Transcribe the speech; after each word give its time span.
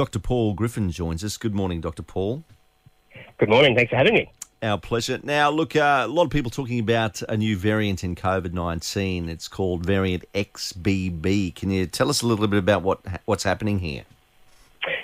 Dr. 0.00 0.18
Paul 0.18 0.54
Griffin 0.54 0.90
joins 0.90 1.22
us. 1.22 1.36
Good 1.36 1.54
morning, 1.54 1.82
Dr. 1.82 2.02
Paul. 2.02 2.42
Good 3.36 3.50
morning. 3.50 3.74
Thanks 3.76 3.90
for 3.90 3.96
having 3.96 4.14
me. 4.14 4.32
Our 4.62 4.78
pleasure. 4.78 5.20
Now, 5.22 5.50
look, 5.50 5.76
uh, 5.76 6.04
a 6.06 6.08
lot 6.08 6.22
of 6.22 6.30
people 6.30 6.50
talking 6.50 6.78
about 6.78 7.20
a 7.28 7.36
new 7.36 7.54
variant 7.54 8.02
in 8.02 8.14
COVID 8.14 8.54
19. 8.54 9.28
It's 9.28 9.46
called 9.46 9.84
variant 9.84 10.24
XBB. 10.32 11.54
Can 11.54 11.70
you 11.70 11.84
tell 11.84 12.08
us 12.08 12.22
a 12.22 12.26
little 12.26 12.46
bit 12.48 12.58
about 12.58 12.80
what 12.80 13.04
what's 13.26 13.42
happening 13.44 13.80
here? 13.80 14.04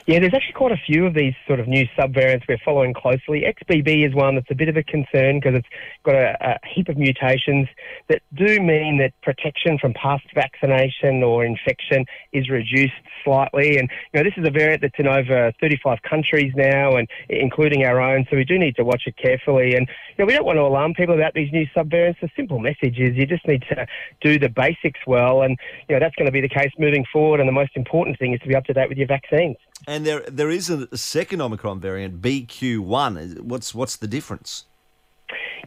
Yeah, 0.06 0.20
there's 0.20 0.34
actually 0.34 0.52
quite 0.52 0.70
a 0.70 0.80
few 0.86 1.04
of 1.04 1.14
these 1.14 1.34
sort 1.48 1.58
of 1.58 1.66
new 1.66 1.84
subvariants 1.98 2.44
we're 2.48 2.62
following 2.64 2.94
closely. 2.94 3.42
XBB 3.42 4.06
is 4.06 4.14
one 4.14 4.36
that's 4.36 4.50
a 4.52 4.54
bit 4.54 4.68
of 4.68 4.76
a 4.76 4.84
concern 4.84 5.40
because 5.40 5.56
it's 5.56 5.66
got 6.04 6.14
a, 6.14 6.36
a, 6.40 6.58
heap 6.64 6.88
of 6.88 6.96
mutations 6.96 7.66
that 8.08 8.22
do 8.32 8.60
mean 8.60 8.98
that 8.98 9.10
protection 9.24 9.78
from 9.80 9.92
past 9.94 10.22
vaccination 10.32 11.24
or 11.24 11.44
infection 11.44 12.04
is 12.32 12.48
reduced 12.48 12.94
slightly. 13.24 13.78
And, 13.78 13.90
you 14.14 14.20
know, 14.20 14.22
this 14.22 14.34
is 14.36 14.46
a 14.46 14.50
variant 14.52 14.82
that's 14.82 14.94
in 14.96 15.08
over 15.08 15.50
35 15.60 15.98
countries 16.08 16.52
now 16.54 16.94
and 16.94 17.08
including 17.28 17.84
our 17.84 18.00
own. 18.00 18.26
So 18.30 18.36
we 18.36 18.44
do 18.44 18.60
need 18.60 18.76
to 18.76 18.84
watch 18.84 19.02
it 19.06 19.16
carefully. 19.16 19.74
And, 19.74 19.88
you 19.88 20.22
know, 20.22 20.26
we 20.26 20.34
don't 20.34 20.46
want 20.46 20.58
to 20.58 20.62
alarm 20.62 20.94
people 20.94 21.16
about 21.16 21.34
these 21.34 21.50
new 21.50 21.66
subvariants. 21.76 22.20
The 22.20 22.30
simple 22.36 22.60
message 22.60 23.00
is 23.00 23.16
you 23.16 23.26
just 23.26 23.46
need 23.48 23.64
to 23.70 23.88
do 24.20 24.38
the 24.38 24.50
basics 24.50 25.00
well. 25.04 25.42
And, 25.42 25.58
you 25.88 25.96
know, 25.96 25.98
that's 25.98 26.14
going 26.14 26.26
to 26.26 26.32
be 26.32 26.40
the 26.40 26.48
case 26.48 26.70
moving 26.78 27.04
forward. 27.12 27.40
And 27.40 27.48
the 27.48 27.52
most 27.52 27.72
important 27.74 28.20
thing 28.20 28.34
is 28.34 28.40
to 28.42 28.46
be 28.46 28.54
up 28.54 28.66
to 28.66 28.72
date 28.72 28.88
with 28.88 28.98
your 28.98 29.08
vaccines. 29.08 29.56
And 29.86 30.06
there, 30.06 30.20
there 30.28 30.50
is 30.50 30.70
a 30.70 30.96
second 30.96 31.40
Omicron 31.40 31.80
variant, 31.80 32.20
BQ1. 32.20 33.40
What's 33.40 33.74
what's 33.74 33.96
the 33.96 34.08
difference? 34.08 34.64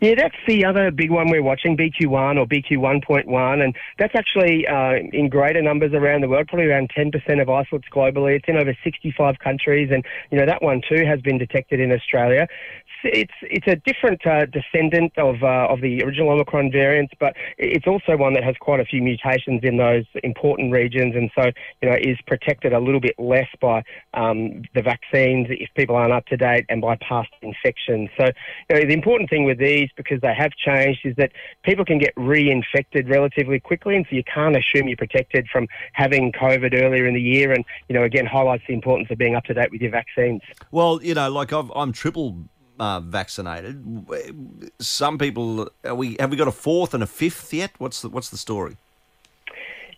Yeah, 0.02 0.16
that's 0.16 0.36
the 0.48 0.63
other 0.63 0.91
big 0.91 1.12
one 1.12 1.30
we're 1.30 1.44
watching, 1.44 1.76
BQ1 1.76 2.38
or 2.38 2.45
BQ1.1, 2.45 3.62
and 3.62 3.76
that's 3.98 4.16
actually 4.16 4.66
uh, 4.66 4.94
in 5.12 5.27
greater 5.27 5.62
numbers 5.62 5.94
around 5.94 6.22
the 6.22 6.30
world, 6.30 6.48
probably 6.48 6.67
around 6.67 6.90
10% 6.98 7.41
of 7.41 7.50
isolates 7.50 7.90
globally. 7.91 8.38
It's 8.38 8.48
in 8.48 8.55
over 8.55 8.77
65 8.81 9.40
countries, 9.40 9.90
and 9.91 10.05
you 10.31 10.38
know 10.38 10.45
that 10.45 10.64
one 10.64 10.81
too 10.88 11.05
has 11.05 11.20
been 11.22 11.38
detected 11.38 11.81
in 11.81 11.91
Australia 11.91 12.48
it's 13.03 13.33
it's 13.42 13.67
a 13.67 13.75
different 13.75 14.25
uh, 14.25 14.45
descendant 14.45 15.14
of 15.17 15.44
uh, 15.44 15.67
of 15.69 15.81
the 15.81 16.03
original 16.03 16.30
Omicron 16.30 16.72
variants, 16.72 17.14
but 17.19 17.36
it's 17.58 17.88
also 17.88 18.17
one 18.17 18.33
that 18.33 18.44
has 18.44 18.56
quite 18.59 18.80
a 18.80 18.86
few 18.86 19.02
mutations 19.02 19.61
in 19.64 19.78
those 19.78 20.06
important 20.23 20.72
regions, 20.72 21.16
and 21.16 21.30
so 21.36 21.52
you 21.81 21.89
know 21.89 21.95
is 22.00 22.17
protected 22.28 22.73
a 22.73 22.80
little 22.80 23.00
bit 23.00 23.16
less 23.17 23.47
by 23.61 23.83
um, 24.14 24.64
the 24.75 24.81
vaccines 24.81 25.47
if 25.50 25.69
people 25.75 25.95
aren't 25.95 26.14
up 26.14 26.25
to 26.28 26.38
date 26.38 26.66
and 26.69 26.81
by 26.81 26.95
past 26.97 27.30
infections. 27.41 28.09
So 28.17 28.25
you 28.69 28.75
know, 28.75 28.86
the 28.86 28.94
important 28.94 29.30
thing 29.30 29.45
with 29.45 29.59
these, 29.59 29.89
because 29.95 30.22
they 30.22 30.34
have 30.34 30.52
changed, 30.52 31.02
is 31.06 31.16
that 31.17 31.31
people 31.63 31.86
can 31.86 32.00
get 32.00 32.13
reinfected 32.16 33.09
relatively 33.09 33.59
quickly, 33.59 33.95
and 33.95 34.06
so 34.09 34.16
you 34.16 34.23
can't 34.23 34.56
assume 34.56 34.88
you're 34.88 34.97
protected 34.97 35.47
from 35.52 35.67
having 35.94 36.31
COVID 36.31 36.80
earlier 36.81 37.06
in 37.08 37.13
the 37.13 37.22
year, 37.22 37.52
and 37.52 37.63
you 37.88 37.95
know 37.95 38.03
again 38.03 38.25
highlights 38.25 38.63
the 38.67 38.73
importance 38.73 39.09
of 39.11 39.17
being 39.17 39.36
up 39.36 39.45
to 39.45 39.53
date 39.53 39.72
with 39.72 39.81
your 39.81 39.91
vaccines. 39.91 40.41
Well, 40.72 41.02
you 41.02 41.13
know, 41.13 41.30
like 41.30 41.53
I've, 41.53 41.72
I'm 41.75 41.91
triple 41.91 42.50
uh, 42.80 42.99
vaccinated. 43.02 43.83
Some 44.80 45.17
people, 45.17 45.69
we 45.94 46.17
have 46.19 46.31
we 46.31 46.38
got 46.38 46.47
a 46.47 46.52
fourth 46.52 46.94
and 46.94 47.03
a 47.03 47.08
fifth 47.08 47.53
yet? 47.53 47.72
What's 47.77 48.02
the 48.02 48.09
what's 48.09 48.30
the 48.30 48.38
story? 48.38 48.77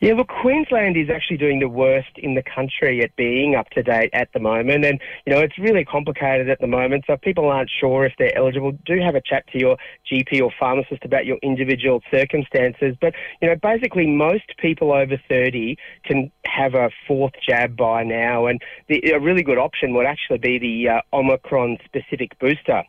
Yeah, 0.02 0.14
look, 0.14 0.30
Queensland 0.30 0.98
is 0.98 1.12
actually 1.12 1.38
doing 1.38 1.60
the 1.60 1.70
worst 1.70 2.10
in 2.18 2.34
the 2.34 2.42
country 2.42 3.04
at 3.04 3.16
being 3.18 3.54
up 3.54 3.70
to 3.70 3.84
date 3.84 4.10
at 4.14 4.30
the 4.34 4.40
moment. 4.40 4.84
And, 4.84 5.00
you 5.28 5.34
know, 5.34 5.40
it's 5.42 5.60
really 5.60 5.86
complicated 5.86 6.50
at 6.50 6.60
the 6.60 6.66
moment. 6.66 7.04
So 7.06 7.14
if 7.14 7.22
people 7.22 7.48
aren't 7.50 7.70
sure 7.80 8.04
if 8.04 8.14
they're 8.18 8.36
eligible, 8.36 8.72
do 8.84 9.00
have 9.00 9.14
a 9.14 9.22
chat 9.22 9.46
to 9.52 9.60
your 9.60 9.78
GP 10.12 10.42
or 10.42 10.52
pharmacist 10.60 11.06
about 11.06 11.28
your 11.28 11.38
individual 11.44 12.02
circumstances. 12.12 12.96
But, 13.00 13.14
you 13.44 13.48
know, 13.48 13.56
basically 13.62 14.08
most 14.08 14.58
people 14.58 14.92
over 14.92 15.22
30 15.30 15.78
can 16.04 16.32
have 16.48 16.74
a 16.74 16.90
fourth 17.08 17.34
jab 17.48 17.78
by 17.78 18.04
now. 18.04 18.48
And 18.48 18.60
the, 18.90 19.12
a 19.12 19.20
really 19.20 19.44
good 19.44 19.60
option 19.60 19.94
would 19.94 20.08
actually 20.08 20.40
be 20.40 20.58
the 20.58 20.90
uh, 20.90 21.02
Omicron 21.16 21.78
specific 21.86 22.40
booster 22.40 22.86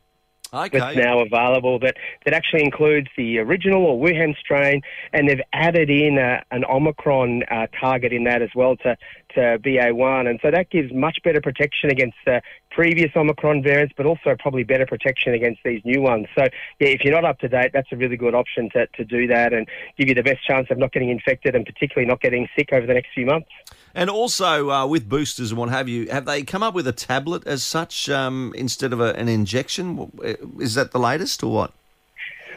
okay. 0.52 0.78
that's 0.78 0.96
now 0.96 1.20
available 1.20 1.78
that, 1.80 1.96
that 2.24 2.34
actually 2.34 2.62
includes 2.62 3.08
the 3.16 3.38
original 3.38 3.84
or 3.84 4.06
Wuhan 4.06 4.36
strain, 4.38 4.82
and 5.12 5.28
they've 5.28 5.40
added 5.52 5.90
in 5.90 6.18
a, 6.18 6.42
an 6.50 6.64
Omicron 6.64 7.42
uh, 7.50 7.66
target 7.78 8.12
in 8.12 8.24
that 8.24 8.42
as 8.42 8.50
well 8.54 8.76
to, 8.78 8.96
to 9.34 9.58
BA1. 9.58 10.28
And 10.28 10.38
so 10.42 10.50
that 10.50 10.70
gives 10.70 10.92
much 10.92 11.18
better 11.22 11.40
protection 11.40 11.90
against 11.90 12.16
the 12.24 12.42
previous 12.70 13.10
Omicron 13.14 13.62
variants, 13.62 13.94
but 13.96 14.06
also 14.06 14.34
probably 14.38 14.64
better 14.64 14.86
protection 14.86 15.34
against 15.34 15.60
these 15.64 15.82
new 15.84 16.00
ones. 16.00 16.26
So, 16.34 16.42
yeah, 16.80 16.88
if 16.88 17.04
you're 17.04 17.12
not 17.14 17.24
up 17.24 17.38
to 17.40 17.48
date, 17.48 17.72
that's 17.72 17.92
a 17.92 17.96
really 17.96 18.16
good 18.16 18.34
option 18.34 18.70
to, 18.70 18.86
to 18.86 19.04
do 19.04 19.26
that 19.28 19.52
and 19.52 19.68
give 19.96 20.08
you 20.08 20.14
the 20.14 20.22
best 20.22 20.44
chance 20.46 20.68
of 20.70 20.78
not 20.78 20.92
getting 20.92 21.10
infected 21.10 21.54
and 21.54 21.66
particularly 21.66 22.08
not 22.08 22.20
getting 22.20 22.48
sick 22.56 22.72
over 22.72 22.86
the 22.86 22.94
next 22.94 23.08
few 23.14 23.26
months. 23.26 23.48
And 23.94 24.08
also 24.08 24.70
uh, 24.70 24.86
with 24.86 25.08
boosters 25.08 25.50
and 25.50 25.58
what 25.58 25.68
have 25.68 25.88
you, 25.88 26.08
have 26.10 26.24
they 26.24 26.42
come 26.42 26.62
up 26.62 26.74
with 26.74 26.86
a 26.86 26.92
tablet 26.92 27.46
as 27.46 27.62
such 27.62 28.08
um, 28.08 28.52
instead 28.56 28.92
of 28.92 29.00
a, 29.00 29.14
an 29.16 29.28
injection? 29.28 30.10
Is 30.58 30.74
that 30.74 30.92
the 30.92 30.98
latest 30.98 31.42
or 31.42 31.52
what? 31.52 31.72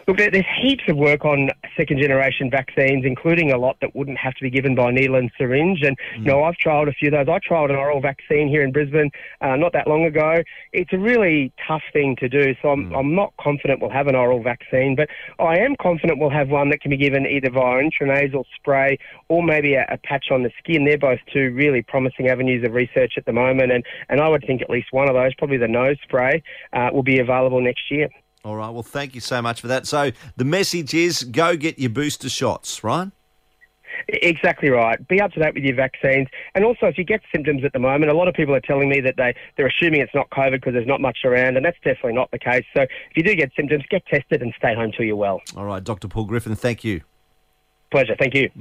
Look, 0.07 0.17
there's 0.17 0.45
heaps 0.61 0.83
of 0.87 0.97
work 0.97 1.25
on 1.25 1.49
second 1.77 1.99
generation 1.99 2.49
vaccines, 2.49 3.05
including 3.05 3.51
a 3.51 3.57
lot 3.57 3.77
that 3.81 3.95
wouldn't 3.95 4.17
have 4.17 4.33
to 4.35 4.43
be 4.43 4.49
given 4.49 4.75
by 4.75 4.91
needle 4.91 5.15
and 5.15 5.31
syringe. 5.37 5.81
And, 5.83 5.97
mm. 5.97 6.19
you 6.19 6.25
know, 6.25 6.43
I've 6.43 6.55
trialled 6.55 6.89
a 6.89 6.93
few 6.93 7.09
of 7.09 7.13
those. 7.13 7.33
I 7.33 7.39
trialled 7.39 7.69
an 7.69 7.75
oral 7.75 8.01
vaccine 8.01 8.47
here 8.47 8.61
in 8.61 8.71
Brisbane 8.71 9.11
uh, 9.41 9.55
not 9.55 9.73
that 9.73 9.87
long 9.87 10.05
ago. 10.05 10.41
It's 10.73 10.93
a 10.93 10.97
really 10.97 11.51
tough 11.67 11.83
thing 11.93 12.15
to 12.17 12.29
do. 12.29 12.55
So 12.61 12.69
I'm, 12.69 12.89
mm. 12.89 12.97
I'm 12.97 13.15
not 13.15 13.33
confident 13.39 13.81
we'll 13.81 13.91
have 13.91 14.07
an 14.07 14.15
oral 14.15 14.41
vaccine, 14.41 14.95
but 14.95 15.09
I 15.39 15.57
am 15.59 15.75
confident 15.81 16.19
we'll 16.19 16.29
have 16.29 16.49
one 16.49 16.69
that 16.69 16.81
can 16.81 16.91
be 16.91 16.97
given 16.97 17.25
either 17.25 17.49
via 17.49 17.83
intranasal 17.83 18.43
spray 18.55 18.97
or 19.29 19.43
maybe 19.43 19.73
a, 19.75 19.85
a 19.89 19.97
patch 19.97 20.27
on 20.31 20.43
the 20.43 20.51
skin. 20.59 20.85
They're 20.85 20.97
both 20.97 21.19
two 21.31 21.51
really 21.53 21.81
promising 21.81 22.27
avenues 22.27 22.65
of 22.65 22.73
research 22.73 23.13
at 23.17 23.25
the 23.25 23.33
moment. 23.33 23.71
And, 23.71 23.83
and 24.09 24.21
I 24.21 24.27
would 24.29 24.43
think 24.45 24.61
at 24.61 24.69
least 24.69 24.87
one 24.91 25.09
of 25.09 25.15
those, 25.15 25.33
probably 25.35 25.57
the 25.57 25.67
nose 25.67 25.97
spray, 26.03 26.43
uh, 26.73 26.89
will 26.93 27.03
be 27.03 27.19
available 27.19 27.61
next 27.61 27.91
year. 27.91 28.09
All 28.45 28.55
right. 28.55 28.69
Well, 28.69 28.83
thank 28.83 29.15
you 29.15 29.21
so 29.21 29.41
much 29.41 29.59
for 29.59 29.67
that. 29.67 29.87
So 29.87 30.11
the 30.37 30.45
message 30.45 30.93
is 30.93 31.23
go 31.23 31.57
get 31.57 31.79
your 31.79 31.89
booster 31.89 32.29
shots, 32.29 32.83
right? 32.83 33.09
Exactly 34.07 34.69
right. 34.69 35.05
Be 35.07 35.19
up 35.19 35.31
to 35.31 35.39
date 35.39 35.55
with 35.55 35.63
your 35.63 35.75
vaccines. 35.75 36.27
And 36.53 36.63
also, 36.63 36.85
if 36.85 36.97
you 36.99 37.03
get 37.03 37.21
symptoms 37.33 37.63
at 37.63 37.73
the 37.73 37.79
moment, 37.79 38.11
a 38.11 38.15
lot 38.15 38.27
of 38.27 38.35
people 38.35 38.53
are 38.53 38.61
telling 38.61 38.87
me 38.87 39.01
that 39.01 39.15
they, 39.17 39.33
they're 39.57 39.65
assuming 39.67 40.01
it's 40.01 40.13
not 40.13 40.29
COVID 40.29 40.51
because 40.51 40.73
there's 40.73 40.85
not 40.85 41.01
much 41.01 41.19
around, 41.25 41.57
and 41.57 41.65
that's 41.65 41.77
definitely 41.77 42.13
not 42.13 42.29
the 42.29 42.37
case. 42.37 42.65
So 42.75 42.83
if 42.83 43.15
you 43.15 43.23
do 43.23 43.35
get 43.35 43.51
symptoms, 43.55 43.83
get 43.89 44.05
tested 44.05 44.43
and 44.43 44.53
stay 44.57 44.75
home 44.75 44.91
till 44.91 45.05
you're 45.05 45.15
well. 45.15 45.41
All 45.57 45.65
right, 45.65 45.83
Dr. 45.83 46.07
Paul 46.07 46.25
Griffin, 46.25 46.53
thank 46.55 46.83
you. 46.83 47.01
Pleasure. 47.89 48.15
Thank 48.19 48.35
you. 48.35 48.51